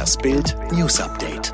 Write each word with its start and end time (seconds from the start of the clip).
Das 0.00 0.16
Bild 0.16 0.56
News 0.72 0.98
Update. 0.98 1.52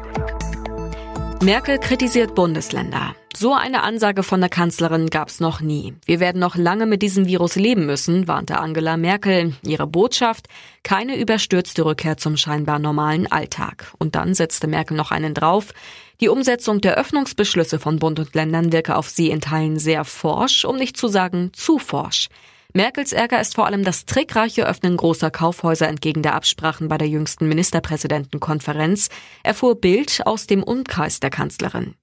Merkel 1.42 1.80
kritisiert 1.80 2.36
Bundesländer. 2.36 3.16
So 3.36 3.54
eine 3.54 3.82
Ansage 3.82 4.22
von 4.22 4.38
der 4.38 4.48
Kanzlerin 4.48 5.10
gab's 5.10 5.40
noch 5.40 5.60
nie. 5.60 5.94
Wir 6.04 6.20
werden 6.20 6.38
noch 6.38 6.54
lange 6.54 6.86
mit 6.86 7.02
diesem 7.02 7.26
Virus 7.26 7.56
leben 7.56 7.86
müssen, 7.86 8.28
warnte 8.28 8.60
Angela 8.60 8.96
Merkel. 8.96 9.54
Ihre 9.64 9.88
Botschaft, 9.88 10.46
keine 10.84 11.18
überstürzte 11.18 11.84
Rückkehr 11.84 12.18
zum 12.18 12.36
scheinbar 12.36 12.78
normalen 12.78 13.26
Alltag. 13.26 13.92
Und 13.98 14.14
dann 14.14 14.32
setzte 14.32 14.68
Merkel 14.68 14.96
noch 14.96 15.10
einen 15.10 15.34
drauf. 15.34 15.72
Die 16.20 16.28
Umsetzung 16.28 16.80
der 16.80 16.94
Öffnungsbeschlüsse 16.94 17.80
von 17.80 17.98
Bund 17.98 18.20
und 18.20 18.32
Ländern 18.36 18.70
wirke 18.70 18.94
auf 18.94 19.08
sie 19.08 19.30
in 19.30 19.40
Teilen 19.40 19.80
sehr 19.80 20.04
forsch, 20.04 20.64
um 20.64 20.76
nicht 20.76 20.96
zu 20.96 21.08
sagen 21.08 21.50
zu 21.52 21.80
forsch. 21.80 22.28
Merkels 22.76 23.14
Ärger 23.14 23.40
ist 23.40 23.54
vor 23.54 23.64
allem 23.64 23.84
das 23.84 24.04
trickreiche 24.04 24.66
Öffnen 24.66 24.98
großer 24.98 25.30
Kaufhäuser 25.30 25.88
entgegen 25.88 26.20
der 26.20 26.34
Absprachen 26.34 26.88
bei 26.88 26.98
der 26.98 27.08
jüngsten 27.08 27.48
Ministerpräsidentenkonferenz, 27.48 29.08
erfuhr 29.42 29.80
Bild 29.80 30.20
aus 30.26 30.46
dem 30.46 30.62
Umkreis 30.62 31.18
der 31.18 31.30
Kanzlerin. 31.30 31.94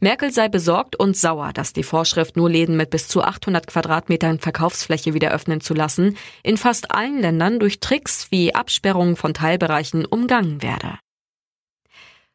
Merkel 0.00 0.32
sei 0.32 0.48
besorgt 0.48 0.96
und 0.96 1.18
sauer, 1.18 1.52
dass 1.52 1.74
die 1.74 1.82
Vorschrift, 1.82 2.38
nur 2.38 2.48
Läden 2.48 2.78
mit 2.78 2.88
bis 2.88 3.08
zu 3.08 3.22
800 3.22 3.66
Quadratmetern 3.66 4.38
Verkaufsfläche 4.38 5.12
wieder 5.12 5.32
öffnen 5.32 5.60
zu 5.60 5.74
lassen, 5.74 6.16
in 6.42 6.56
fast 6.56 6.92
allen 6.92 7.20
Ländern 7.20 7.60
durch 7.60 7.80
Tricks 7.80 8.28
wie 8.30 8.54
Absperrungen 8.54 9.16
von 9.16 9.34
Teilbereichen 9.34 10.06
umgangen 10.06 10.62
werde. 10.62 10.98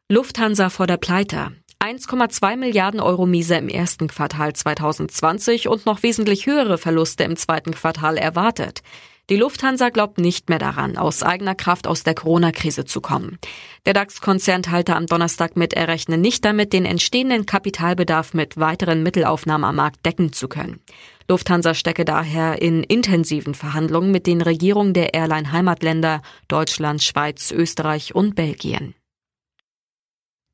Lufthansa 0.08 0.70
vor 0.70 0.86
der 0.86 0.98
Pleite. 0.98 1.50
1,2 1.80 2.56
Milliarden 2.56 3.00
Euro 3.00 3.24
Miese 3.24 3.54
im 3.54 3.68
ersten 3.68 4.08
Quartal 4.08 4.52
2020 4.52 5.68
und 5.68 5.86
noch 5.86 6.02
wesentlich 6.02 6.46
höhere 6.46 6.76
Verluste 6.76 7.22
im 7.22 7.36
zweiten 7.36 7.72
Quartal 7.72 8.16
erwartet. 8.16 8.82
Die 9.30 9.36
Lufthansa 9.36 9.90
glaubt 9.90 10.18
nicht 10.18 10.48
mehr 10.48 10.58
daran, 10.58 10.96
aus 10.96 11.22
eigener 11.22 11.54
Kraft 11.54 11.86
aus 11.86 12.02
der 12.02 12.14
Corona-Krise 12.14 12.84
zu 12.84 13.00
kommen. 13.00 13.38
Der 13.86 13.92
DAX-Konzern 13.92 14.62
teilte 14.62 14.96
am 14.96 15.06
Donnerstag 15.06 15.54
mit, 15.54 15.72
er 15.74 15.86
rechne 15.86 16.18
nicht 16.18 16.44
damit, 16.44 16.72
den 16.72 16.84
entstehenden 16.84 17.46
Kapitalbedarf 17.46 18.34
mit 18.34 18.56
weiteren 18.56 19.02
Mittelaufnahmen 19.02 19.68
am 19.68 19.76
Markt 19.76 20.04
decken 20.04 20.32
zu 20.32 20.48
können. 20.48 20.80
Lufthansa 21.28 21.74
stecke 21.74 22.06
daher 22.06 22.60
in 22.60 22.82
intensiven 22.82 23.54
Verhandlungen 23.54 24.10
mit 24.10 24.26
den 24.26 24.40
Regierungen 24.40 24.94
der 24.94 25.12
Airline-Heimatländer 25.12 26.22
Deutschland, 26.48 27.02
Schweiz, 27.02 27.52
Österreich 27.52 28.14
und 28.14 28.34
Belgien. 28.34 28.94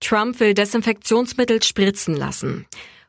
Trump 0.04 0.38
will 0.38 0.52
Desinfektionsmittel 0.52 1.62
spritzen 1.62 2.14
lassen. 2.14 2.66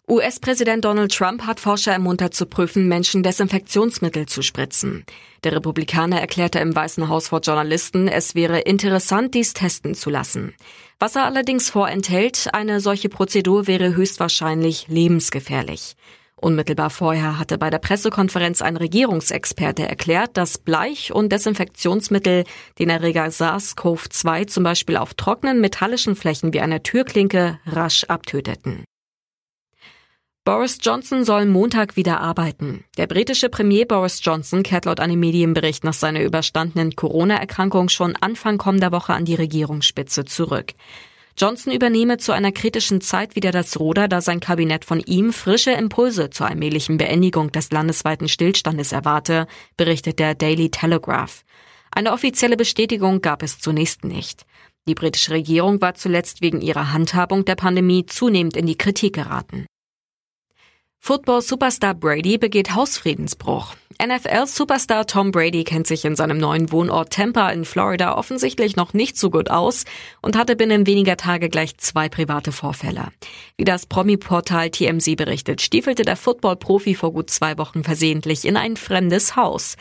US-Präsident 0.08 0.86
Donald 0.86 1.14
Trump 1.14 1.42
hat 1.42 1.60
Forscher 1.60 1.92
ermuntert 1.92 2.34
zu 2.34 2.46
prüfen, 2.46 2.88
Menschen 2.88 3.22
Desinfektionsmittel 3.22 4.28
zu 4.28 4.42
spritzen. 4.42 5.04
Der 5.44 5.52
Republikaner 5.52 6.22
erklärte 6.22 6.60
im 6.60 6.74
Weißen 6.74 7.10
Haus 7.10 7.30
vor 7.30 7.42
Journalisten, 7.42 8.08
es 8.08 8.34
wäre 8.34 8.60
interessant, 8.60 9.34
dies 9.34 9.54
testen 9.54 9.94
zu 9.94 10.10
lassen. 10.10 10.54
Was 10.98 11.18
er 11.18 11.26
allerdings 11.26 11.70
vorenthält, 11.70 12.50
eine 12.54 12.80
solche 12.80 13.10
Prozedur 13.10 13.68
wäre 13.68 13.96
höchstwahrscheinlich 13.96 14.88
lebensgefährlich. 14.88 15.98
Unmittelbar 16.42 16.90
vorher 16.90 17.40
hatte 17.40 17.58
bei 17.58 17.70
der 17.70 17.80
Pressekonferenz 17.80 18.62
ein 18.62 18.76
Regierungsexperte 18.76 19.88
erklärt, 19.88 20.36
dass 20.36 20.58
Bleich- 20.58 21.14
und 21.14 21.32
Desinfektionsmittel 21.32 22.44
den 22.78 22.90
Erreger 22.90 23.28
SARS-CoV-2 23.28 24.48
zum 24.48 24.64
Beispiel 24.64 24.98
auf 24.98 25.14
trockenen 25.14 25.62
metallischen 25.62 26.16
Flächen 26.16 26.54
wie 26.54 26.60
einer 26.60 26.84
Türklinke 26.84 27.60
rasch 27.66 28.04
abtöteten. 28.06 28.84
Boris 30.44 30.78
Johnson 30.80 31.24
soll 31.24 31.48
Montag 31.48 31.96
wieder 31.96 32.20
arbeiten. 32.20 32.84
Der 32.98 33.08
britische 33.08 33.50
Premier 33.50 33.88
Boris 33.88 34.20
Johnson 34.22 34.62
kehrt 34.62 34.86
laut 34.86 35.00
einem 35.00 35.20
Medienbericht 35.20 35.84
nach 35.84 35.94
seiner 35.94 36.22
überstandenen 36.22 36.96
Corona-Erkrankung 36.96 37.90
schon 37.90 38.16
Anfang 38.16 38.60
kommender 38.60 38.92
Woche 38.92 39.14
an 39.14 39.26
die 39.26 39.34
Regierungsspitze 39.34 40.26
zurück. 40.26 40.74
Johnson 41.38 41.74
übernehme 41.74 42.18
zu 42.18 42.32
einer 42.32 42.54
kritischen 42.54 43.02
Zeit 43.02 43.36
wieder 43.36 43.52
das 43.52 43.78
Ruder, 43.78 44.08
da 44.08 44.22
sein 44.22 44.40
Kabinett 44.40 44.86
von 44.86 45.02
ihm 45.02 45.34
frische 45.34 45.72
Impulse 45.72 46.30
zur 46.30 46.48
allmählichen 46.48 46.98
Beendigung 46.98 47.52
des 47.52 47.72
landesweiten 47.72 48.30
Stillstandes 48.30 48.94
erwarte, 48.94 49.46
berichtet 49.76 50.20
der 50.20 50.34
Daily 50.34 50.70
Telegraph. 50.70 51.44
Eine 51.92 52.14
offizielle 52.14 52.56
Bestätigung 52.56 53.22
gab 53.22 53.44
es 53.44 53.60
zunächst 53.60 54.06
nicht. 54.06 54.46
Die 54.88 54.96
britische 54.96 55.32
Regierung 55.32 55.82
war 55.82 55.96
zuletzt 55.96 56.42
wegen 56.42 56.62
ihrer 56.62 56.94
Handhabung 56.94 57.44
der 57.44 57.56
Pandemie 57.56 58.06
zunehmend 58.06 58.56
in 58.56 58.66
die 58.66 58.78
Kritik 58.78 59.16
geraten. 59.16 59.66
Football-Superstar 61.00 61.96
Brady 61.96 62.38
begeht 62.38 62.74
Hausfriedensbruch. 62.76 63.76
NFL-Superstar 64.04 65.08
Tom 65.08 65.32
Brady 65.32 65.64
kennt 65.64 65.88
sich 65.88 66.06
in 66.06 66.16
seinem 66.16 66.38
neuen 66.38 66.72
Wohnort 66.72 67.14
Tampa 67.14 67.50
in 67.50 67.66
Florida 67.66 68.18
offensichtlich 68.18 68.76
noch 68.76 68.94
nicht 68.94 69.18
so 69.18 69.30
gut 69.30 69.50
aus 69.50 69.86
und 70.22 70.38
hatte 70.38 70.56
binnen 70.56 70.86
weniger 70.86 71.18
Tage 71.18 71.50
gleich 71.50 71.78
zwei 71.78 72.10
private 72.10 72.52
Vorfälle. 72.52 73.10
Wie 73.58 73.64
das 73.64 73.86
Promi-Portal 73.86 74.70
TMZ 74.70 75.16
berichtet, 75.16 75.62
stiefelte 75.62 76.04
der 76.04 76.16
Football-Profi 76.16 76.96
vor 76.96 77.14
gut 77.14 77.30
zwei 77.30 77.58
Wochen 77.58 77.84
versehentlich 77.84 78.46
in 78.46 78.58
ein 78.58 78.78
fremdes 78.78 79.36
Haus. 79.36 79.78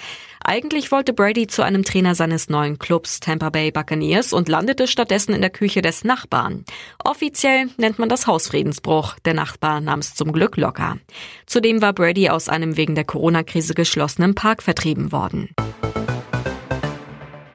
Eigentlich 0.46 0.92
wollte 0.92 1.14
Brady 1.14 1.46
zu 1.46 1.62
einem 1.62 1.84
Trainer 1.84 2.14
seines 2.14 2.50
neuen 2.50 2.78
Clubs 2.78 3.18
Tampa 3.18 3.48
Bay 3.48 3.70
Buccaneers 3.70 4.34
und 4.34 4.50
landete 4.50 4.86
stattdessen 4.86 5.34
in 5.34 5.40
der 5.40 5.48
Küche 5.48 5.80
des 5.80 6.04
Nachbarn. 6.04 6.66
Offiziell 7.02 7.70
nennt 7.78 7.98
man 7.98 8.10
das 8.10 8.26
Hausfriedensbruch. 8.26 9.18
Der 9.24 9.32
Nachbar 9.32 9.80
nahm 9.80 10.00
es 10.00 10.14
zum 10.14 10.32
Glück 10.32 10.58
locker. 10.58 10.98
Zudem 11.46 11.80
war 11.80 11.94
Brady 11.94 12.28
aus 12.28 12.50
einem 12.50 12.76
wegen 12.76 12.94
der 12.94 13.04
Corona-Krise 13.04 13.72
geschlossenen 13.72 14.34
Park 14.34 14.62
vertrieben 14.62 15.12
worden. 15.12 15.48